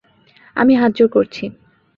[0.55, 1.43] আমি হাতজোড় করছি!